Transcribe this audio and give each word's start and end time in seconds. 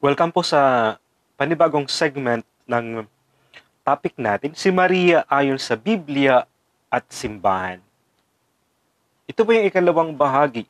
Welcome 0.00 0.32
po 0.32 0.40
sa 0.40 0.96
panibagong 1.36 1.84
segment 1.84 2.40
ng 2.64 3.04
topic 3.84 4.16
natin, 4.16 4.56
si 4.56 4.72
Maria 4.72 5.28
ayon 5.28 5.60
sa 5.60 5.76
Biblia 5.76 6.48
at 6.88 7.04
simbahan. 7.12 7.84
Ito 9.28 9.44
po 9.44 9.52
yung 9.52 9.68
ikalawang 9.68 10.16
bahagi. 10.16 10.64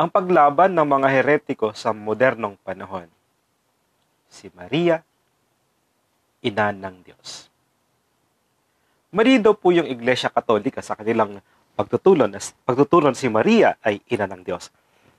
Ang 0.00 0.08
paglaban 0.08 0.72
ng 0.72 0.88
mga 0.88 1.08
heretiko 1.12 1.76
sa 1.76 1.92
modernong 1.92 2.56
panahon. 2.64 3.12
Si 4.32 4.48
Maria, 4.56 5.04
ina 6.40 6.72
ng 6.72 6.96
Diyos. 7.04 7.52
Marido 9.12 9.52
po 9.52 9.68
yung 9.68 9.84
Iglesia 9.84 10.32
Katolika 10.32 10.80
sa 10.80 10.96
kanilang 10.96 11.44
pagtutulon, 11.76 12.32
pagtutulon 12.64 13.12
si 13.12 13.28
Maria 13.28 13.76
ay 13.84 14.00
ina 14.08 14.24
ng 14.24 14.40
Diyos. 14.40 14.72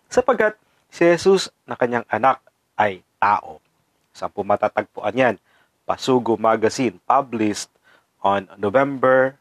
Sapagkat 0.09 0.57
si 0.91 1.07
Jesus 1.07 1.53
na 1.67 1.75
kanyang 1.79 2.05
anak 2.11 2.39
ay 2.77 3.01
tao. 3.17 3.59
Saan 4.13 4.33
po 4.33 4.41
matatagpuan 4.41 5.13
yan? 5.13 5.35
Pasugo 5.87 6.35
Magazine, 6.35 6.99
published 7.07 7.71
on 8.19 8.49
November 8.59 9.39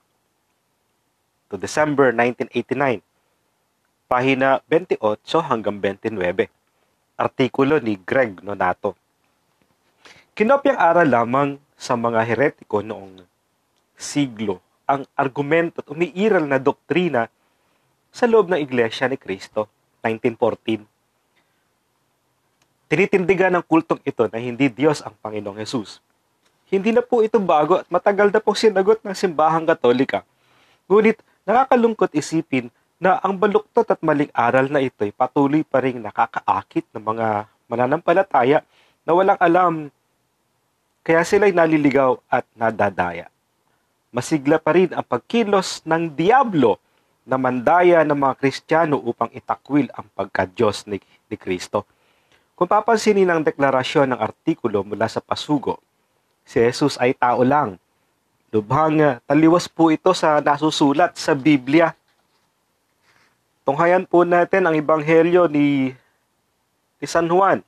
to 1.51 1.59
December 1.59 2.15
1989. 2.15 3.03
Pahina 4.07 4.63
28 4.71 5.03
hanggang 5.51 5.83
29. 5.83 6.47
Artikulo 7.19 7.83
ni 7.83 7.99
Greg 7.99 8.39
Nonato. 8.47 8.95
Kinopyang 10.37 10.79
aral 10.79 11.09
lamang 11.09 11.51
sa 11.75 11.97
mga 11.99 12.23
heretiko 12.23 12.85
noong 12.85 13.25
siglo 13.97 14.61
ang 14.87 15.03
argumento 15.19 15.83
at 15.83 15.91
umiiral 15.91 16.47
na 16.47 16.63
doktrina 16.63 17.27
sa 18.15 18.25
loob 18.31 18.49
ng 18.49 18.63
Iglesia 18.63 19.11
ni 19.11 19.19
Kristo, 19.19 19.67
1914. 20.07 20.96
Tinitindigan 22.87 23.51
ng 23.59 23.65
kultong 23.67 23.99
ito 24.07 24.31
na 24.31 24.39
hindi 24.39 24.71
Diyos 24.71 25.03
ang 25.03 25.15
Panginoong 25.19 25.59
Yesus. 25.59 25.99
Hindi 26.71 26.95
na 26.95 27.03
po 27.03 27.23
ito 27.23 27.39
bago 27.39 27.83
at 27.83 27.87
matagal 27.91 28.31
na 28.31 28.43
po 28.43 28.55
sinagot 28.55 29.03
ng 29.03 29.15
simbahang 29.15 29.67
katolika. 29.67 30.23
Ngunit 30.87 31.19
nakakalungkot 31.47 32.15
isipin 32.15 32.71
na 32.99 33.19
ang 33.23 33.35
baluktot 33.35 33.87
at 33.91 34.01
maling 34.03 34.31
aral 34.35 34.71
na 34.71 34.83
ito'y 34.83 35.11
patuloy 35.11 35.63
pa 35.67 35.83
rin 35.83 35.99
nakakaakit 35.99 36.87
ng 36.95 37.03
mga 37.03 37.27
mananampalataya 37.67 38.63
na 39.03 39.11
walang 39.15 39.39
alam 39.39 39.73
kaya 41.07 41.23
sila'y 41.23 41.55
naliligaw 41.55 42.19
at 42.27 42.43
nadadaya 42.57 43.31
masigla 44.17 44.57
pa 44.57 44.73
rin 44.73 44.97
ang 44.97 45.05
pagkilos 45.05 45.85
ng 45.85 46.17
Diablo 46.17 46.81
na 47.29 47.37
mandaya 47.37 48.01
ng 48.01 48.17
mga 48.17 48.35
Kristiyano 48.41 48.97
upang 48.97 49.29
itakwil 49.37 49.93
ang 49.93 50.09
pagka-Diyos 50.17 50.89
ni, 50.89 50.97
ni 51.29 51.37
Kristo. 51.37 51.85
Kung 52.57 52.65
papansinin 52.65 53.29
ang 53.29 53.45
deklarasyon 53.45 54.17
ng 54.17 54.21
artikulo 54.21 54.81
mula 54.81 55.05
sa 55.13 55.21
pasugo, 55.21 55.77
si 56.41 56.57
Jesus 56.57 56.97
ay 56.97 57.13
tao 57.13 57.45
lang. 57.45 57.77
Lubhang 58.49 59.21
taliwas 59.29 59.69
po 59.69 59.93
ito 59.93 60.17
sa 60.17 60.41
nasusulat 60.41 61.13
sa 61.21 61.37
Biblia. 61.37 61.93
Tunghayan 63.61 64.09
po 64.09 64.25
natin 64.25 64.65
ang 64.65 64.73
ebanghelyo 64.73 65.53
ni, 65.53 65.93
ni 66.97 67.07
San 67.07 67.29
Juan 67.29 67.61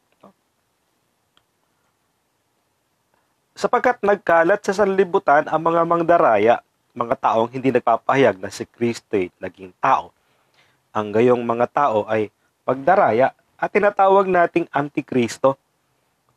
sapagkat 3.58 3.98
nagkalat 4.06 4.62
sa 4.62 4.70
sanlibutan 4.70 5.42
ang 5.50 5.58
mga 5.58 5.82
mangdaraya, 5.82 6.62
mga 6.94 7.18
taong 7.18 7.50
hindi 7.50 7.74
nagpapahayag 7.74 8.38
na 8.38 8.54
si 8.54 8.62
Kristo 8.62 9.18
ay 9.18 9.34
naging 9.42 9.74
tao. 9.82 10.14
Ang 10.94 11.10
gayong 11.10 11.42
mga 11.42 11.66
tao 11.66 12.06
ay 12.06 12.30
pagdaraya 12.62 13.34
at 13.58 13.74
tinatawag 13.74 14.30
nating 14.30 14.70
Antikristo. 14.70 15.58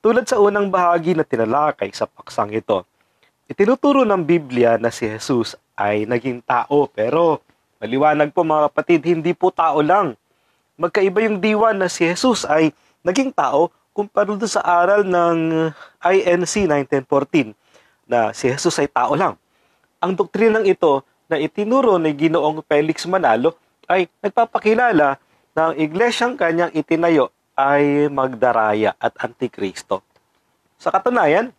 Tulad 0.01 0.25
sa 0.25 0.41
unang 0.41 0.73
bahagi 0.73 1.13
na 1.13 1.21
tinalakay 1.21 1.93
sa 1.93 2.09
paksang 2.09 2.49
ito, 2.57 2.81
itinuturo 3.45 4.01
ng 4.01 4.25
Biblia 4.25 4.81
na 4.81 4.89
si 4.89 5.05
Jesus 5.05 5.53
ay 5.77 6.09
naging 6.09 6.41
tao 6.41 6.89
pero 6.89 7.37
maliwanag 7.77 8.33
po 8.33 8.41
mga 8.41 8.73
kapatid, 8.73 9.05
hindi 9.05 9.37
po 9.37 9.53
tao 9.53 9.85
lang. 9.85 10.17
Magkaiba 10.81 11.21
yung 11.29 11.37
diwan 11.37 11.77
na 11.77 11.85
si 11.85 12.09
Jesus 12.09 12.49
ay 12.49 12.73
naging 13.05 13.29
tao 13.29 13.69
kumpara 13.93 14.33
doon 14.33 14.49
sa 14.49 14.65
aral 14.65 15.05
ng 15.05 15.69
INC 16.01 16.53
1914 16.65 17.53
na 18.09 18.33
si 18.33 18.49
Jesus 18.49 18.73
ay 18.81 18.89
tao 18.89 19.13
lang. 19.13 19.37
Ang 20.01 20.17
doktrinang 20.17 20.65
ito 20.65 21.05
na 21.29 21.37
itinuro 21.37 22.01
ni 22.01 22.09
Ginoong 22.17 22.65
Felix 22.65 23.05
Manalo 23.05 23.53
ay 23.85 24.09
nagpapakilala 24.23 25.21
ang 25.51 25.75
iglesyang 25.75 26.39
kanyang 26.39 26.71
itinayo 26.71 27.35
ay 27.59 28.07
magdaraya 28.07 28.95
at 28.95 29.11
antikristo. 29.19 29.99
Sa 30.79 30.89
katunayan, 30.89 31.51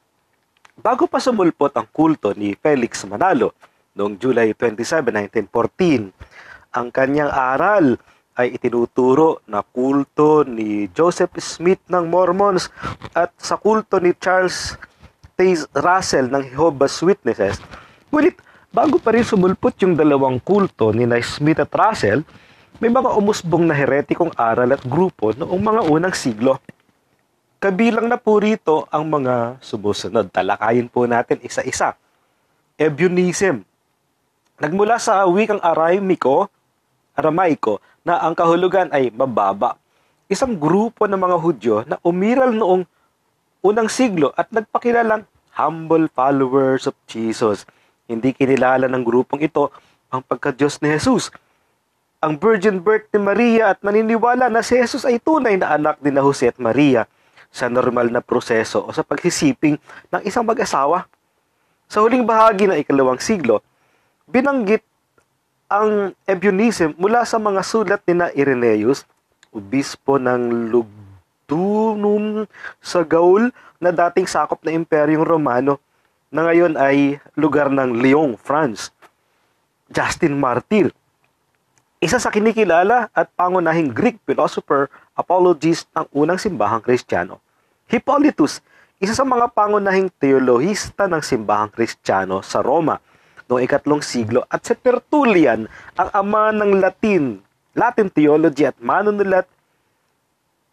bago 0.80 1.04
pa 1.04 1.20
sumulpot 1.20 1.70
ang 1.76 1.86
kulto 1.92 2.32
ni 2.32 2.56
Felix 2.56 3.04
Manalo 3.04 3.52
noong 3.92 4.16
July 4.16 4.56
27, 4.56 5.12
1914, 5.44 6.08
ang 6.72 6.88
kanyang 6.88 7.28
aral 7.28 8.00
ay 8.32 8.56
itinuturo 8.56 9.44
na 9.44 9.60
kulto 9.60 10.40
ni 10.48 10.88
Joseph 10.96 11.36
Smith 11.36 11.84
ng 11.92 12.08
Mormons 12.08 12.72
at 13.12 13.28
sa 13.36 13.60
kulto 13.60 14.00
ni 14.00 14.16
Charles 14.16 14.72
Taze 15.36 15.68
Russell 15.76 16.32
ng 16.32 16.48
Jehovah's 16.48 16.96
Witnesses. 17.04 17.60
Ngunit 18.08 18.40
bago 18.72 18.96
pa 18.96 19.12
rin 19.12 19.24
sumulpot 19.24 19.76
yung 19.84 19.92
dalawang 19.92 20.40
kulto 20.40 20.96
ni 20.96 21.04
Smith 21.20 21.60
at 21.60 21.72
Russell, 21.76 22.24
may 22.78 22.88
mga 22.88 23.12
umusbong 23.12 23.68
na 23.68 23.76
heretikong 23.76 24.32
aral 24.38 24.72
at 24.72 24.82
grupo 24.86 25.34
noong 25.36 25.60
mga 25.60 25.80
unang 25.90 26.14
siglo. 26.16 26.56
Kabilang 27.62 28.10
na 28.10 28.18
po 28.18 28.42
rito 28.42 28.88
ang 28.90 29.06
mga 29.06 29.60
sumusunod. 29.62 30.32
Talakayin 30.32 30.88
po 30.90 31.06
natin 31.06 31.42
isa-isa. 31.44 31.94
Ebionism. 32.74 33.62
Nagmula 34.58 34.98
sa 34.98 35.26
wikang 35.26 35.62
Araymiko, 35.62 36.50
Aramaiko 37.12 37.78
na 38.02 38.18
ang 38.24 38.32
kahulugan 38.32 38.88
ay 38.90 39.12
mababa. 39.12 39.76
Isang 40.26 40.56
grupo 40.56 41.04
ng 41.04 41.20
mga 41.20 41.36
Hudyo 41.38 41.76
na 41.84 42.00
umiral 42.02 42.50
noong 42.56 42.82
unang 43.62 43.86
siglo 43.86 44.32
at 44.34 44.50
nagpakilalang 44.50 45.28
humble 45.54 46.08
followers 46.10 46.88
of 46.88 46.96
Jesus. 47.06 47.68
Hindi 48.08 48.34
kinilala 48.34 48.88
ng 48.88 49.04
grupong 49.04 49.44
ito 49.44 49.70
ang 50.10 50.24
pagka-Diyos 50.24 50.80
ni 50.82 50.90
Jesus. 50.92 51.30
Ang 52.22 52.38
virgin 52.38 52.78
birth 52.78 53.10
ni 53.10 53.18
Maria 53.18 53.74
at 53.74 53.82
naniniwala 53.82 54.46
na 54.46 54.62
si 54.62 54.78
Jesus 54.78 55.02
ay 55.02 55.18
tunay 55.18 55.58
na 55.58 55.74
anak 55.74 55.98
ni 55.98 56.14
na 56.14 56.22
Jose 56.22 56.54
at 56.54 56.58
Maria 56.62 57.10
sa 57.50 57.66
normal 57.66 58.14
na 58.14 58.22
proseso 58.22 58.86
o 58.86 58.94
sa 58.94 59.02
pagsisiping 59.02 59.74
ng 60.06 60.22
isang 60.22 60.46
mag-asawa. 60.46 61.10
Sa 61.90 61.98
huling 61.98 62.22
bahagi 62.22 62.70
ng 62.70 62.78
ikalawang 62.78 63.18
siglo, 63.18 63.58
binanggit 64.30 64.86
ang 65.66 66.14
Ebionism 66.22 66.94
mula 66.94 67.26
sa 67.26 67.42
mga 67.42 67.60
sulat 67.66 68.00
ni 68.06 68.14
na 68.14 68.30
Irenaeus, 68.30 69.02
obispo 69.50 70.14
ng 70.14 70.70
Lugdunum 70.70 72.46
sa 72.78 73.02
Gaul 73.02 73.50
na 73.82 73.90
dating 73.90 74.30
sakop 74.30 74.62
na 74.62 74.70
Imperyong 74.70 75.26
Romano 75.26 75.82
na 76.30 76.46
ngayon 76.46 76.78
ay 76.78 77.18
lugar 77.34 77.66
ng 77.66 77.98
Lyon, 77.98 78.38
France. 78.38 78.94
Justin 79.90 80.38
Martyr, 80.38 80.94
isa 82.02 82.18
sa 82.18 82.34
kinikilala 82.34 83.14
at 83.14 83.30
pangunahing 83.38 83.94
Greek 83.94 84.18
philosopher, 84.26 84.90
apologist 85.14 85.86
ng 85.94 86.02
unang 86.10 86.34
simbahang 86.34 86.82
Kristiyano. 86.82 87.38
Hippolytus, 87.86 88.58
isa 88.98 89.14
sa 89.14 89.22
mga 89.22 89.54
pangunahing 89.54 90.10
teolohista 90.18 91.06
ng 91.06 91.22
simbahang 91.22 91.70
Kristiyano 91.70 92.42
sa 92.42 92.58
Roma 92.58 92.98
noong 93.46 93.62
ikatlong 93.62 94.02
siglo 94.02 94.42
at 94.50 94.66
si 94.66 94.74
Tertullian 94.82 95.70
ang 95.94 96.08
ama 96.10 96.50
ng 96.50 96.82
Latin, 96.82 97.38
Latin 97.78 98.10
theology 98.10 98.66
at 98.66 98.74
manunulat 98.82 99.46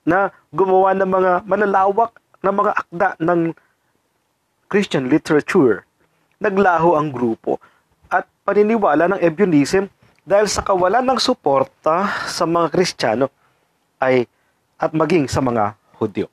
na 0.01 0.33
gumawa 0.49 0.97
ng 0.97 1.09
mga 1.13 1.31
malalawak 1.45 2.17
na 2.41 2.49
mga 2.49 2.71
akda 2.73 3.09
ng 3.21 3.53
Christian 4.65 5.05
literature. 5.05 5.85
Naglaho 6.41 6.97
ang 6.97 7.13
grupo 7.13 7.61
at 8.09 8.25
paniniwala 8.49 9.13
ng 9.13 9.21
Ebionism 9.21 9.93
dahil 10.29 10.45
sa 10.45 10.61
kawalan 10.61 11.01
ng 11.01 11.17
suporta 11.17 12.05
sa 12.29 12.45
mga 12.45 12.69
Kristiyano 12.69 13.33
ay 13.97 14.29
at 14.77 14.93
maging 14.93 15.25
sa 15.25 15.41
mga 15.41 15.73
Hudyo. 15.97 16.29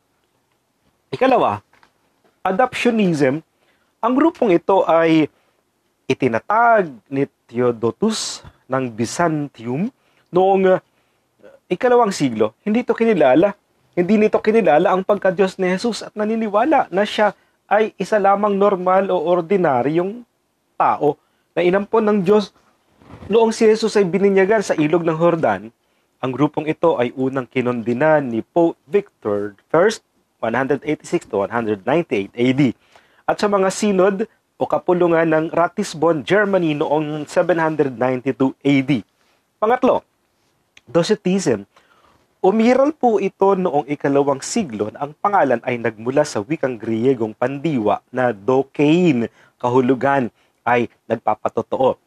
Ikalawa, 1.08 1.64
adoptionism. 2.44 3.40
Ang 3.98 4.12
grupong 4.14 4.52
ito 4.54 4.84
ay 4.86 5.26
itinatag 6.06 6.92
ni 7.08 7.26
Theodotus 7.48 8.44
ng 8.68 8.86
Byzantium 8.92 9.90
noong 10.30 10.76
uh, 10.76 10.78
ikalawang 11.66 12.14
siglo. 12.14 12.54
Hindi 12.62 12.86
ito 12.86 12.94
kinilala. 12.94 13.56
Hindi 13.96 14.20
nito 14.20 14.38
kinilala 14.38 14.92
ang 14.92 15.02
pagka-Diyos 15.02 15.58
ni 15.58 15.72
Jesus 15.72 16.04
at 16.04 16.12
naniniwala 16.14 16.86
na 16.92 17.02
siya 17.02 17.34
ay 17.66 17.96
isa 17.98 18.20
lamang 18.20 18.54
normal 18.54 19.10
o 19.10 19.18
ordinaryong 19.18 20.22
tao 20.78 21.18
na 21.56 21.64
inampon 21.64 22.04
ng 22.06 22.18
Diyos 22.22 22.54
noong 23.26 23.52
si 23.52 23.64
Jesus 23.64 23.96
ay 23.96 24.04
bininyagan 24.04 24.60
sa 24.60 24.76
ilog 24.76 25.02
ng 25.02 25.16
Jordan. 25.16 25.72
Ang 26.20 26.30
grupong 26.32 26.68
ito 26.68 26.96
ay 26.96 27.12
unang 27.16 27.48
kinondina 27.48 28.20
ni 28.20 28.40
Pope 28.40 28.76
Victor 28.88 29.56
I, 29.72 30.00
186 30.40 31.28
to 31.28 31.44
198 31.44 32.32
AD. 32.32 32.62
At 33.26 33.36
sa 33.40 33.48
mga 33.48 33.68
synod 33.72 34.16
o 34.56 34.64
kapulungan 34.64 35.28
ng 35.28 35.46
Ratisbon, 35.52 36.24
Germany 36.24 36.72
noong 36.76 37.28
792 37.28 38.56
AD. 38.64 38.92
Pangatlo, 39.60 40.04
Docetism. 40.86 41.66
Umiral 42.40 42.94
po 42.94 43.18
ito 43.18 43.58
noong 43.58 43.90
ikalawang 43.90 44.38
siglo 44.38 44.92
na 44.94 45.08
ang 45.08 45.12
pangalan 45.18 45.58
ay 45.66 45.82
nagmula 45.82 46.22
sa 46.22 46.38
wikang 46.38 46.78
Griyegong 46.78 47.34
pandiwa 47.34 47.98
na 48.14 48.30
dokein, 48.30 49.26
kahulugan, 49.58 50.30
ay 50.62 50.86
nagpapatotoo. 51.10 52.05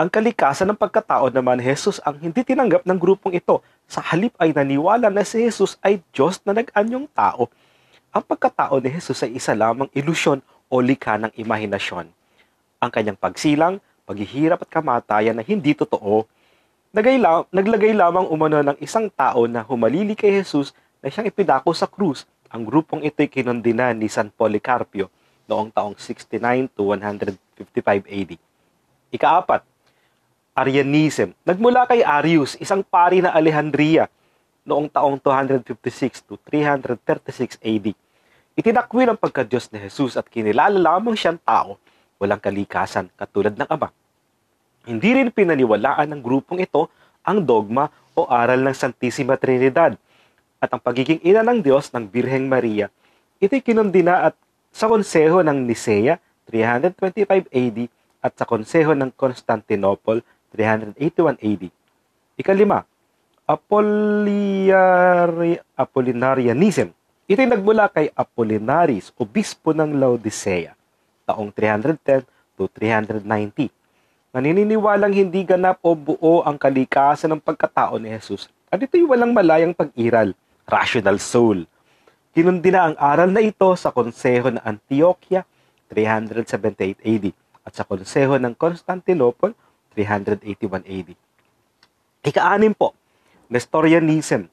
Ang 0.00 0.08
kalikasan 0.08 0.64
ng 0.72 0.80
pagkatao 0.80 1.28
naman 1.28 1.60
Jesus 1.60 2.00
ang 2.00 2.16
hindi 2.16 2.40
tinanggap 2.40 2.88
ng 2.88 2.96
grupong 2.96 3.36
ito. 3.36 3.60
Sa 3.84 4.00
halip 4.00 4.32
ay 4.40 4.56
naniwala 4.56 5.12
na 5.12 5.20
si 5.28 5.44
Jesus 5.44 5.76
ay 5.84 6.00
Diyos 6.08 6.40
na 6.48 6.56
nag-anyong 6.56 7.04
tao. 7.12 7.52
Ang 8.08 8.24
pagkatao 8.24 8.80
ni 8.80 8.88
Jesus 8.88 9.20
ay 9.20 9.36
isa 9.36 9.52
lamang 9.52 9.92
ilusyon 9.92 10.40
o 10.72 10.80
likha 10.80 11.20
ng 11.20 11.36
imahinasyon. 11.36 12.08
Ang 12.80 12.90
kanyang 12.90 13.20
pagsilang, 13.20 13.76
paghihirap 14.08 14.64
at 14.64 14.72
kamatayan 14.72 15.36
na 15.36 15.44
hindi 15.44 15.76
totoo 15.76 16.24
Nagay 16.90 17.22
naglagay 17.54 17.94
lamang 17.94 18.26
umano 18.26 18.58
ng 18.66 18.74
isang 18.82 19.06
tao 19.14 19.46
na 19.46 19.62
humalili 19.62 20.18
kay 20.18 20.42
Jesus 20.42 20.74
na 20.98 21.06
siyang 21.06 21.30
ipidako 21.30 21.70
sa 21.70 21.86
krus. 21.86 22.26
Ang 22.50 22.66
grupong 22.66 23.06
ito'y 23.06 23.30
kinondina 23.30 23.94
ni 23.94 24.10
San 24.10 24.26
Policarpio 24.26 25.06
noong 25.46 25.70
taong 25.70 25.94
69 25.94 26.66
to 26.74 26.90
155 26.90 28.10
AD. 28.10 28.32
Ikaapat, 29.14 29.62
Arianism. 30.54 31.32
Nagmula 31.46 31.86
kay 31.86 32.02
Arius, 32.02 32.58
isang 32.58 32.82
pari 32.82 33.22
na 33.22 33.30
Alejandria 33.30 34.10
noong 34.66 34.90
taong 34.90 35.16
256 35.18 36.26
to 36.26 36.34
336 36.46 37.56
AD. 37.62 37.86
Itinakwil 38.58 39.08
ang 39.08 39.18
pagkadyos 39.18 39.70
ni 39.70 39.78
Jesus 39.80 40.18
at 40.18 40.26
kinilala 40.26 40.76
lamang 40.76 41.16
siyang 41.16 41.38
tao, 41.40 41.78
walang 42.18 42.42
kalikasan 42.42 43.08
katulad 43.14 43.54
ng 43.56 43.68
Ama. 43.70 43.88
Hindi 44.84 45.10
rin 45.16 45.30
pinaniwalaan 45.30 46.10
ng 46.12 46.20
grupong 46.20 46.60
ito 46.60 46.90
ang 47.24 47.40
dogma 47.40 47.88
o 48.16 48.26
aral 48.26 48.60
ng 48.60 48.74
Santissima 48.74 49.38
Trinidad 49.38 49.94
at 50.60 50.68
ang 50.68 50.82
pagiging 50.82 51.22
ina 51.24 51.40
ng 51.40 51.64
Diyos 51.64 51.88
ng 51.94 52.04
Birheng 52.04 52.50
Maria. 52.50 52.92
Ito'y 53.40 53.64
kinundina 53.64 54.28
at 54.28 54.34
sa 54.74 54.90
konseho 54.90 55.40
ng 55.40 55.64
Nicea 55.64 56.20
325 56.50 57.48
AD 57.48 57.78
at 58.20 58.32
sa 58.36 58.44
konseho 58.44 58.92
ng 58.92 59.08
Constantinople 59.16 60.20
381 60.54 61.38
AD. 61.38 61.62
Ikalima, 62.38 62.84
Apollari, 63.46 64.02
Apollinarianism. 65.74 66.94
Ito'y 67.30 67.46
nagmula 67.46 67.86
kay 67.90 68.10
Apollinaris, 68.10 69.14
obispo 69.14 69.70
ng 69.70 69.94
Laodicea, 69.98 70.74
taong 71.26 71.54
310 71.54 72.26
to 72.58 72.66
390 72.66 73.70
naniniwalang 74.30 75.10
hindi 75.10 75.42
ganap 75.42 75.82
o 75.82 75.98
buo 75.98 76.46
ang 76.46 76.54
kalikasan 76.54 77.34
ng 77.34 77.42
pagkatao 77.42 77.98
ni 77.98 78.14
Jesus 78.14 78.46
at 78.70 78.78
ito'y 78.78 79.02
walang 79.02 79.34
malayang 79.34 79.74
pag-iral, 79.74 80.30
rational 80.70 81.18
soul. 81.18 81.66
Kinundina 82.30 82.86
ang 82.86 82.94
aral 82.94 83.34
na 83.34 83.42
ito 83.42 83.66
sa 83.74 83.90
konseho 83.90 84.54
ng 84.54 84.62
Antioquia 84.62 85.42
378 85.90 87.02
AD 87.02 87.26
at 87.66 87.72
sa 87.74 87.82
konseho 87.82 88.38
ng 88.38 88.54
Constantinople 88.54 89.50
381 89.94 90.86
AD. 90.86 91.08
Ika-anim 92.20 92.76
po, 92.76 92.92
Nestorianism. 93.50 94.46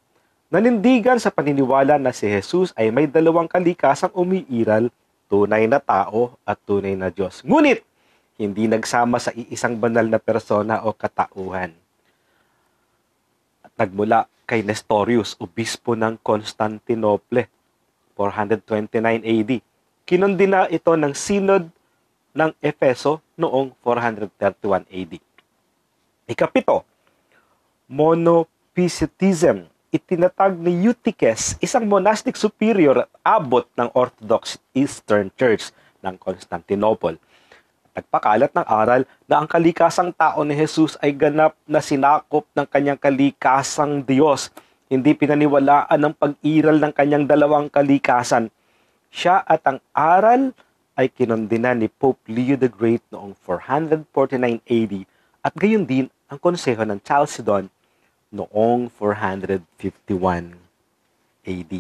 Nanindigan 0.48 1.20
sa 1.20 1.28
paniniwala 1.28 2.00
na 2.00 2.16
si 2.16 2.26
Jesus 2.26 2.72
ay 2.80 2.88
may 2.88 3.06
dalawang 3.06 3.52
kalikasang 3.52 4.16
umiiral, 4.16 4.88
tunay 5.28 5.68
na 5.68 5.84
tao 5.84 6.40
at 6.48 6.56
tunay 6.64 6.96
na 6.96 7.12
Diyos. 7.12 7.44
Ngunit, 7.44 7.84
hindi 8.40 8.70
nagsama 8.70 9.20
sa 9.20 9.36
iisang 9.36 9.76
banal 9.76 10.08
na 10.08 10.24
persona 10.24 10.86
o 10.88 10.96
katauhan. 10.96 11.76
At 13.66 13.74
nagmula 13.76 14.32
kay 14.48 14.64
Nestorius, 14.64 15.36
obispo 15.44 16.00
ng 16.00 16.16
Constantinople, 16.24 17.52
429 18.16 19.28
AD. 19.28 19.52
Kinundina 20.08 20.72
ito 20.72 20.96
ng 20.96 21.12
Synod 21.12 21.68
ng 22.32 22.56
Efeso 22.64 23.20
noong 23.36 23.76
431 23.84 24.88
AD. 24.88 25.27
Ikapito, 26.28 26.84
Monophysitism. 27.88 29.72
Itinatag 29.88 30.60
ni 30.60 30.84
Eutyches, 30.84 31.56
isang 31.64 31.88
monastic 31.88 32.36
superior 32.36 33.08
at 33.08 33.12
abot 33.24 33.64
ng 33.80 33.88
Orthodox 33.96 34.60
Eastern 34.76 35.32
Church 35.40 35.72
ng 36.04 36.20
Constantinople 36.20 37.16
Nagpakalat 37.98 38.54
ng 38.54 38.68
aral 38.70 39.10
na 39.26 39.42
ang 39.42 39.50
kalikasang 39.50 40.14
tao 40.14 40.46
ni 40.46 40.54
Jesus 40.54 41.02
ay 41.02 41.18
ganap 41.18 41.58
na 41.66 41.82
sinakop 41.82 42.46
ng 42.54 42.70
kanyang 42.70 43.02
kalikasang 43.02 44.06
Diyos. 44.06 44.54
Hindi 44.86 45.18
pinaniwalaan 45.18 45.98
ng 45.98 46.14
pag-iral 46.14 46.78
ng 46.78 46.94
kanyang 46.94 47.26
dalawang 47.26 47.74
kalikasan. 47.74 48.54
Siya 49.10 49.42
at 49.42 49.66
ang 49.66 49.82
aral 49.98 50.54
ay 50.94 51.10
kinondina 51.10 51.74
ni 51.74 51.90
Pope 51.90 52.22
Leo 52.30 52.54
the 52.54 52.70
Great 52.70 53.02
noong 53.10 53.34
449 53.42 54.62
AD 54.62 54.94
at 55.42 55.54
gayon 55.58 55.90
din 55.90 56.06
ang 56.28 56.40
konseho 56.40 56.84
ng 56.84 57.00
Chalcedon 57.00 57.72
noong 58.32 58.92
451 58.92 60.60
AD. 61.48 61.74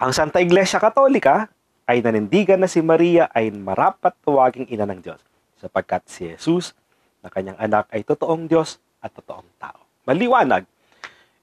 Ang 0.00 0.12
Santa 0.12 0.40
Iglesia 0.40 0.76
Katolika 0.80 1.48
ay 1.88 2.04
nanindigan 2.04 2.60
na 2.60 2.68
si 2.68 2.84
Maria 2.84 3.28
ay 3.32 3.52
marapat 3.52 4.12
tuwaging 4.24 4.68
ina 4.68 4.84
ng 4.84 5.00
Diyos 5.00 5.20
sapagkat 5.60 6.04
si 6.08 6.28
Jesus 6.28 6.76
na 7.20 7.28
kanyang 7.28 7.56
anak 7.60 7.88
ay 7.92 8.04
totoong 8.04 8.48
Diyos 8.48 8.80
at 9.00 9.12
totoong 9.12 9.48
tao. 9.60 9.80
Maliwanag, 10.08 10.64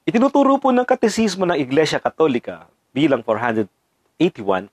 itinuturo 0.06 0.58
po 0.58 0.74
ng 0.74 0.86
katesismo 0.86 1.46
ng 1.46 1.58
Iglesia 1.58 2.02
Katolika 2.02 2.66
bilang 2.90 3.22
481 3.22 4.70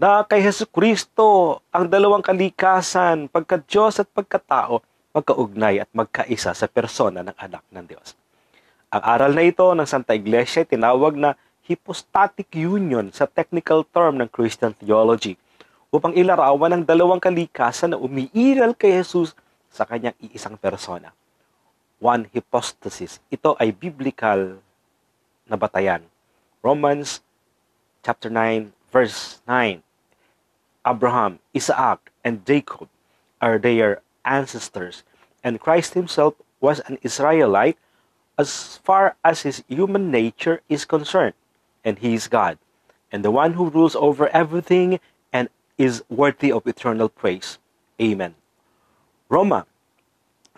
na 0.00 0.24
kay 0.24 0.40
Hesus 0.40 0.64
Kristo 0.72 1.60
ang 1.68 1.84
dalawang 1.84 2.24
kalikasan, 2.24 3.28
pagka-Diyos 3.28 4.00
at 4.00 4.08
pagkatao, 4.08 4.80
magkaugnay 5.12 5.84
at 5.84 5.92
magkaisa 5.92 6.56
sa 6.56 6.64
persona 6.64 7.20
ng 7.20 7.36
anak 7.36 7.60
ng 7.68 7.84
Diyos. 7.84 8.16
Ang 8.88 9.02
aral 9.04 9.36
na 9.36 9.44
ito 9.44 9.68
ng 9.68 9.84
Santa 9.84 10.16
Iglesia 10.16 10.64
ay 10.64 10.72
tinawag 10.72 11.20
na 11.20 11.36
hypostatic 11.68 12.48
union 12.56 13.12
sa 13.12 13.28
technical 13.28 13.84
term 13.84 14.16
ng 14.16 14.32
Christian 14.32 14.72
theology 14.80 15.36
upang 15.92 16.16
ilarawan 16.16 16.80
ang 16.80 16.82
dalawang 16.88 17.20
kalikasan 17.20 17.92
na 17.92 18.00
umiiral 18.00 18.72
kay 18.72 19.04
Jesus 19.04 19.36
sa 19.68 19.84
kanyang 19.84 20.16
iisang 20.16 20.56
persona. 20.56 21.12
One 22.00 22.24
hypostasis. 22.32 23.20
Ito 23.28 23.52
ay 23.60 23.76
biblical 23.76 24.64
na 25.44 25.60
batayan. 25.60 26.00
Romans 26.64 27.20
chapter 28.00 28.32
9 28.32 28.72
verse 28.88 29.44
9. 29.44 29.89
Abraham, 30.86 31.38
Isaac, 31.54 32.10
and 32.24 32.44
Jacob 32.46 32.88
are 33.40 33.58
their 33.58 34.02
ancestors, 34.24 35.02
and 35.44 35.60
Christ 35.60 35.94
himself 35.94 36.34
was 36.60 36.80
an 36.88 36.98
Israelite 37.02 37.78
as 38.38 38.80
far 38.84 39.16
as 39.24 39.42
his 39.42 39.64
human 39.68 40.10
nature 40.10 40.60
is 40.68 40.84
concerned 40.84 41.34
and 41.84 41.98
He 41.98 42.14
is 42.14 42.28
God, 42.28 42.58
and 43.12 43.24
the 43.24 43.32
one 43.32 43.54
who 43.54 43.72
rules 43.72 43.96
over 43.96 44.28
everything 44.32 45.00
and 45.32 45.48
is 45.78 46.04
worthy 46.08 46.52
of 46.52 46.66
eternal 46.66 47.08
praise. 47.08 47.58
Amen. 48.00 48.36
Roma, 49.28 49.66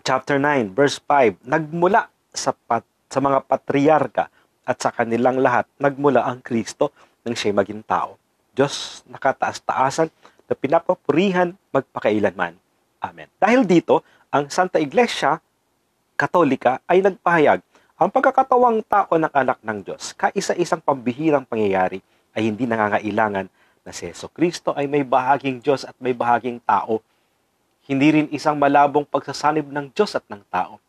chapter 0.03 0.39
9, 0.39 0.75
verse 0.75 0.99
5, 0.99 1.47
nagmula 1.47 2.07
sa, 2.33 2.51
pat, 2.51 2.83
sa 3.07 3.19
mga 3.19 3.45
patriarka 3.47 4.27
at 4.63 4.77
sa 4.79 4.91
kanilang 4.91 5.39
lahat, 5.39 5.67
nagmula 5.79 6.23
ang 6.23 6.41
Kristo 6.43 6.91
nang 7.23 7.35
siya 7.35 7.55
maging 7.55 7.83
tao. 7.87 8.19
Diyos 8.53 9.01
nakataas-taasan 9.09 10.13
na 10.47 10.53
pinapapurihan 10.53 11.57
magpakailanman. 11.73 12.53
Amen. 13.03 13.27
Dahil 13.41 13.65
dito, 13.65 14.05
ang 14.29 14.47
Santa 14.47 14.79
Iglesia 14.79 15.41
Katolika 16.13 16.79
ay 16.85 17.01
nagpahayag 17.01 17.59
ang 17.93 18.09
pagkakatawang 18.09 18.81
tao 18.83 19.15
ng 19.15 19.29
anak 19.29 19.61
ng 19.61 19.79
Diyos, 19.85 20.17
kaisa-isang 20.17 20.81
pambihirang 20.81 21.45
pangyayari 21.45 22.01
ay 22.33 22.49
hindi 22.49 22.65
nangangailangan 22.65 23.47
na 23.85 23.91
si 23.93 24.09
Yeso 24.09 24.27
Kristo 24.27 24.73
ay 24.75 24.89
may 24.89 25.05
bahaging 25.05 25.61
Diyos 25.61 25.85
at 25.85 25.93
may 26.01 26.11
bahaging 26.11 26.57
tao. 26.65 26.99
Hindi 27.85 28.07
rin 28.11 28.27
isang 28.33 28.57
malabong 28.57 29.05
pagsasanib 29.05 29.69
ng 29.71 29.93
Diyos 29.93 30.19
at 30.19 30.25
ng 30.25 30.43
tao. 30.51 30.83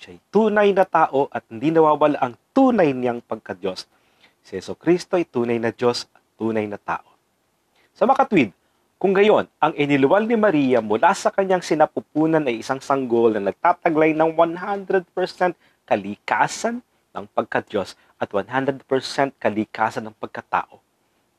Siya'y 0.00 0.18
tunay 0.34 0.74
na 0.74 0.88
tao 0.88 1.28
at 1.28 1.44
hindi 1.46 1.68
nawawala 1.68 2.16
ang 2.18 2.34
tunay 2.56 2.96
niyang 2.96 3.20
pagka-Diyos. 3.20 3.84
Si 4.40 4.56
Yeso 4.56 4.74
Kristo 4.74 5.14
ay 5.14 5.28
tunay 5.28 5.60
na 5.60 5.68
Diyos 5.68 6.10
tunay 6.40 6.64
na 6.64 6.80
tao. 6.80 7.04
Sa 7.92 8.08
makatwid, 8.08 8.56
Kung 9.00 9.16
gayon, 9.16 9.48
ang 9.56 9.72
iniluwal 9.80 10.28
ni 10.28 10.36
Maria 10.36 10.84
mula 10.84 11.16
sa 11.16 11.32
kanyang 11.32 11.64
sinapupunan 11.64 12.44
ay 12.44 12.60
isang 12.60 12.84
sanggol 12.84 13.32
na 13.32 13.48
nagtataglay 13.48 14.12
ng 14.12 14.36
100% 14.36 15.08
kalikasan 15.88 16.84
ng 17.16 17.24
pagka-Diyos 17.32 17.96
at 18.20 18.28
100% 18.28 18.84
kalikasan 19.40 20.04
ng 20.04 20.12
pagkatao. 20.20 20.84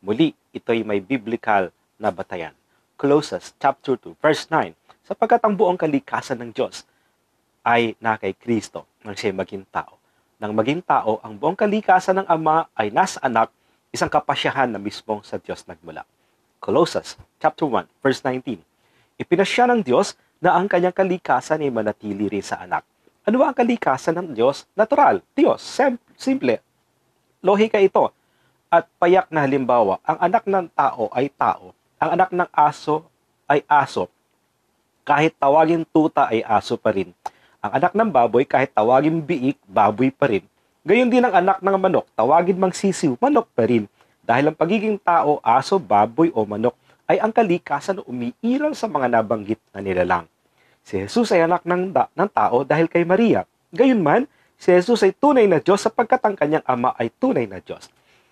Muli, 0.01 0.34
ito'y 0.50 0.81
may 0.81 1.05
biblical 1.05 1.70
na 2.01 2.10
batayan. 2.10 2.58
Colossians 2.98 3.53
chapter 3.62 3.93
2 3.93 4.17
verse 4.17 4.50
9 4.50 4.74
sapagkat 5.05 5.46
ang 5.46 5.53
buong 5.53 5.77
kalikasan 5.77 6.41
ng 6.41 6.58
Diyos 6.58 6.81
ay 7.62 7.93
na 8.01 8.17
kay 8.17 8.34
Kristo 8.34 8.89
nang 9.05 9.13
siya 9.13 9.38
maging 9.38 9.70
tao. 9.70 10.01
Nang 10.41 10.58
maging 10.58 10.81
tao, 10.81 11.22
ang 11.22 11.38
buong 11.38 11.53
kalikasan 11.53 12.25
ng 12.25 12.27
Ama 12.29 12.65
ay 12.74 12.89
nasa 12.89 13.22
anak, 13.22 13.53
isang 13.92 14.08
kapasyahan 14.08 14.72
na 14.72 14.80
mismong 14.80 15.20
sa 15.20 15.36
Diyos 15.36 15.68
nagmula. 15.68 16.08
Colossus 16.64 17.20
chapter 17.44 17.68
1 17.68 17.92
verse 18.00 18.24
19. 18.24 18.64
Ipinasya 19.20 19.68
ng 19.68 19.84
Diyos 19.84 20.16
na 20.40 20.56
ang 20.56 20.72
kanyang 20.72 20.96
kalikasan 20.96 21.60
ay 21.60 21.70
manatili 21.70 22.32
rin 22.32 22.42
sa 22.42 22.64
anak. 22.64 22.88
Ano 23.28 23.44
ang 23.44 23.54
kalikasan 23.54 24.18
ng 24.18 24.28
Diyos? 24.34 24.66
Natural, 24.74 25.20
Diyos, 25.36 25.62
simple. 26.18 26.58
Lohika 27.44 27.78
ito. 27.78 28.10
At 28.72 28.88
payak 28.98 29.28
na 29.28 29.44
halimbawa, 29.44 30.00
ang 30.08 30.18
anak 30.24 30.48
ng 30.48 30.72
tao 30.72 31.12
ay 31.12 31.28
tao, 31.36 31.76
ang 32.00 32.10
anak 32.16 32.32
ng 32.32 32.50
aso 32.56 33.04
ay 33.46 33.62
aso. 33.68 34.08
Kahit 35.04 35.36
tawagin 35.36 35.84
tuta 35.84 36.32
ay 36.32 36.40
aso 36.48 36.80
pa 36.80 36.96
rin. 36.96 37.12
Ang 37.60 37.72
anak 37.78 37.92
ng 37.92 38.10
baboy, 38.10 38.48
kahit 38.48 38.72
tawagin 38.72 39.20
biik, 39.20 39.60
baboy 39.68 40.10
pa 40.10 40.32
rin. 40.32 40.48
Gayon 40.82 41.14
din 41.14 41.22
ang 41.22 41.30
anak 41.30 41.62
ng 41.62 41.78
manok, 41.78 42.10
tawagin 42.18 42.58
mang 42.58 42.74
sisiw, 42.74 43.14
manok 43.22 43.46
pa 43.54 43.70
rin. 43.70 43.86
Dahil 44.26 44.50
ang 44.50 44.58
pagiging 44.58 44.98
tao, 44.98 45.38
aso, 45.46 45.78
baboy 45.78 46.34
o 46.34 46.42
manok 46.42 46.74
ay 47.06 47.22
ang 47.22 47.30
kalikasan 47.30 48.02
na 48.02 48.04
umiiral 48.10 48.74
sa 48.74 48.90
mga 48.90 49.14
nabanggit 49.14 49.62
na 49.70 49.86
nilalang. 49.86 50.26
Si 50.82 50.98
Jesus 50.98 51.30
ay 51.38 51.46
anak 51.46 51.62
ng, 51.70 51.94
da- 51.94 52.10
ng 52.18 52.30
tao 52.34 52.66
dahil 52.66 52.90
kay 52.90 53.06
Maria. 53.06 53.46
Gayunman, 53.70 54.26
si 54.58 54.74
Jesus 54.74 55.06
ay 55.06 55.14
tunay 55.14 55.46
na 55.46 55.62
Diyos 55.62 55.86
sapagkat 55.86 56.18
ang 56.26 56.34
kanyang 56.34 56.66
ama 56.66 56.98
ay 56.98 57.14
tunay 57.14 57.46
na 57.46 57.62
Diyos. 57.62 57.86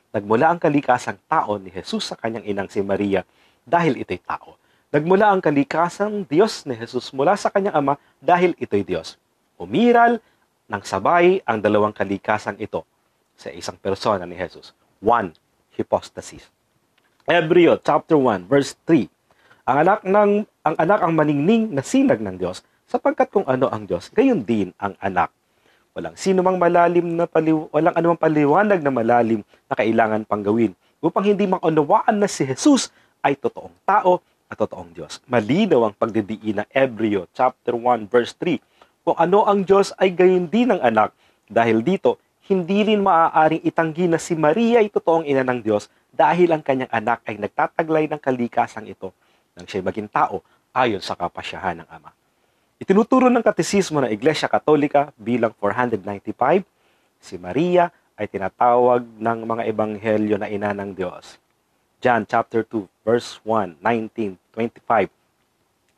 Nagmula 0.10 0.50
ang 0.50 0.58
kalikasang 0.58 1.22
tao 1.29 1.62
ni 1.62 1.70
Jesus 1.70 2.10
sa 2.10 2.18
kanyang 2.18 2.50
inang 2.50 2.65
si 2.65 2.82
Maria 2.82 3.22
dahil 3.62 3.94
ito'y 4.01 4.25
tao. 4.25 4.58
Nagmula 4.89 5.29
ang 5.29 5.38
kalikasang 5.38 6.25
Diyos 6.25 6.65
ni 6.65 6.74
Jesus 6.74 7.13
mula 7.13 7.38
sa 7.38 7.53
kanyang 7.53 7.77
ama 7.77 7.94
dahil 8.18 8.58
ito'y 8.58 8.82
Diyos. 8.82 9.22
Umiral 9.62 10.18
ng 10.69 10.81
sabay 10.85 11.41
ang 11.49 11.57
dalawang 11.57 11.91
kalikasang 11.91 12.61
ito 12.61 12.85
sa 13.33 13.49
isang 13.49 13.75
persona 13.81 14.29
ni 14.29 14.38
Jesus. 14.38 14.71
One, 15.01 15.33
hypostasis. 15.73 16.45
Hebreo 17.25 17.81
chapter 17.81 18.15
1 18.15 18.45
verse 18.45 18.77
3. 18.85 19.09
Ang 19.69 19.77
anak 19.85 19.99
ng 20.05 20.31
ang 20.45 20.75
anak 20.77 20.99
ang 21.01 21.13
maningning 21.17 21.73
na 21.73 21.81
sinag 21.81 22.21
ng 22.21 22.38
Diyos 22.38 22.61
sapagkat 22.85 23.33
kung 23.33 23.45
ano 23.49 23.69
ang 23.69 23.89
Diyos, 23.89 24.13
gayon 24.13 24.45
din 24.45 24.73
ang 24.77 24.93
anak. 25.01 25.33
Walang 25.93 26.17
sino 26.17 26.45
mang 26.45 26.61
malalim 26.61 27.17
na 27.17 27.25
paliw, 27.25 27.69
walang 27.73 27.97
anumang 27.97 28.21
paliwanag 28.21 28.81
na 28.81 28.93
malalim 28.93 29.41
na 29.65 29.73
kailangan 29.73 30.21
pang 30.25 30.45
gawin 30.45 30.73
upang 31.01 31.25
hindi 31.25 31.49
maunawaan 31.49 32.17
na 32.21 32.29
si 32.29 32.45
Jesus 32.45 32.93
ay 33.25 33.33
totoong 33.33 33.73
tao 33.85 34.21
at 34.49 34.57
totoong 34.57 34.93
Diyos. 34.93 35.21
Malinaw 35.29 35.89
ang 35.89 35.95
pagdidiin 35.97 36.61
ng 36.61 36.69
Hebreo 36.73 37.29
chapter 37.33 37.77
1 37.77 38.09
verse 38.09 38.33
3. 38.38 38.57
Kung 39.03 39.18
ano 39.18 39.48
ang 39.48 39.63
Diyos 39.63 39.96
ay 39.96 40.12
gayon 40.12 40.51
din 40.51 40.75
ang 40.75 40.82
anak. 40.84 41.15
Dahil 41.50 41.82
dito, 41.82 42.20
hindi 42.50 42.82
rin 42.82 43.06
maaaring 43.06 43.62
itanggi 43.62 44.10
na 44.10 44.18
si 44.18 44.34
Maria 44.34 44.82
ay 44.82 44.89
totoong 44.89 45.25
ina 45.25 45.46
ng 45.46 45.62
Diyos 45.62 45.86
dahil 46.10 46.50
ang 46.50 46.65
kanyang 46.65 46.89
anak 46.89 47.22
ay 47.29 47.38
nagtataglay 47.38 48.10
ng 48.10 48.18
kalikasang 48.18 48.89
ito 48.89 49.13
nang 49.53 49.70
siya 49.70 49.86
maging 49.86 50.10
tao 50.10 50.41
ayon 50.74 51.01
sa 51.01 51.13
kapasyahan 51.13 51.86
ng 51.86 51.88
Ama. 51.89 52.10
Itinuturo 52.79 53.27
ng 53.27 53.44
katisismo 53.44 54.00
ng 54.00 54.10
Iglesia 54.10 54.48
Katolika 54.48 55.12
bilang 55.20 55.51
495, 55.58 56.63
si 57.20 57.36
Maria 57.36 57.91
ay 58.15 58.25
tinatawag 58.32 59.03
ng 59.03 59.39
mga 59.46 59.63
ebanghelyo 59.68 60.36
na 60.39 60.48
ina 60.48 60.72
ng 60.72 60.96
Diyos. 60.96 61.38
John 62.00 62.24
chapter 62.24 62.63
2 62.63 62.88
verse 63.03 63.44
1, 63.44 63.84
19, 63.84 64.39
25. 64.56 65.12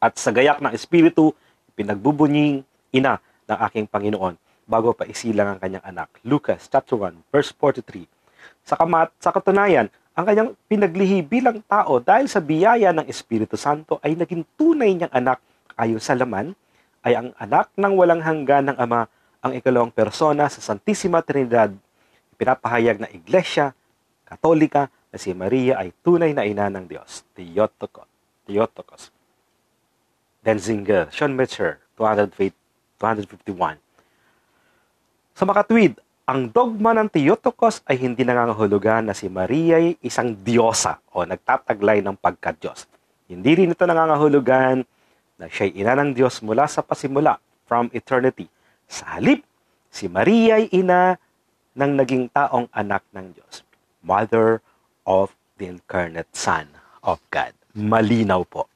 At 0.02 0.18
sa 0.18 0.34
gayak 0.34 0.58
ng 0.60 0.74
Espiritu, 0.74 1.38
pinagbubunying 1.78 2.66
ina 2.92 3.20
ng 3.48 3.60
aking 3.68 3.88
Panginoon 3.88 4.36
bago 4.68 4.96
pa 4.96 5.08
isilang 5.08 5.56
ang 5.56 5.60
kanyang 5.60 5.84
anak. 5.84 6.08
Lucas 6.24 6.68
chapter 6.72 6.96
1 6.96 7.32
verse 7.32 7.52
43. 7.58 8.08
Sa 8.64 8.78
kamat 8.78 9.12
sa 9.18 9.34
katunayan, 9.34 9.90
ang 10.16 10.24
kanyang 10.28 10.50
pinaglihi 10.68 11.24
bilang 11.24 11.64
tao 11.66 12.04
dahil 12.04 12.28
sa 12.28 12.44
biyaya 12.44 12.92
ng 12.92 13.08
Espiritu 13.08 13.56
Santo 13.56 13.98
ay 14.04 14.16
naging 14.16 14.44
tunay 14.60 14.92
niyang 14.96 15.12
anak 15.12 15.40
ayon 15.80 16.00
sa 16.04 16.14
laman 16.14 16.54
ay 17.02 17.18
ang 17.18 17.34
anak 17.42 17.74
ng 17.74 17.94
walang 17.98 18.22
hanggan 18.22 18.70
ng 18.72 18.78
Ama, 18.78 19.10
ang 19.42 19.52
ikalawang 19.58 19.90
persona 19.90 20.46
sa 20.54 20.62
Santissima 20.62 21.26
Trinidad, 21.26 21.74
pinapahayag 22.38 23.02
na 23.02 23.10
Iglesia 23.10 23.74
Katolika 24.32 24.88
na 25.12 25.18
si 25.20 25.36
Maria 25.36 25.76
ay 25.76 25.92
tunay 26.00 26.32
na 26.32 26.48
ina 26.48 26.72
ng 26.72 26.88
Diyos. 26.88 27.28
Theotokos. 27.36 28.08
Theotokos. 28.48 29.12
Denzinger, 30.40 31.12
Sean 31.12 31.36
Metzer, 31.36 31.84
251. 33.02 33.82
Sa 35.34 35.50
makatwid, 35.50 35.98
ang 36.30 36.54
dogma 36.54 36.94
ng 36.94 37.10
Theotokos 37.10 37.82
ay 37.90 37.98
hindi 37.98 38.22
nangangahulugan 38.22 39.10
na 39.10 39.18
si 39.18 39.26
Maria 39.26 39.82
ay 39.82 39.98
isang 40.06 40.38
diyosa 40.38 41.02
o 41.10 41.26
nagtataglay 41.26 42.06
ng 42.06 42.14
pagka-Diyos. 42.14 42.86
Hindi 43.26 43.52
rin 43.58 43.74
ito 43.74 43.84
nangangahulugan 43.84 44.86
na 45.42 45.46
siya'y 45.50 45.74
ina 45.82 45.98
ng 45.98 46.14
Diyos 46.14 46.40
mula 46.46 46.70
sa 46.70 46.86
pasimula, 46.86 47.42
from 47.68 47.92
eternity. 47.96 48.52
Sa 48.92 49.16
halip, 49.16 49.44
si 49.88 50.08
Maria 50.12 50.60
ay 50.60 50.72
ina 50.76 51.16
ng 51.72 51.92
naging 52.00 52.28
taong 52.32 52.68
anak 52.76 53.04
ng 53.16 53.32
Diyos. 53.36 53.64
Mother 54.04 54.60
of 55.08 55.32
the 55.60 55.68
incarnate 55.68 56.32
Son 56.36 56.68
of 57.04 57.24
God. 57.32 57.56
Malinaw 57.72 58.44
po. 58.48 58.71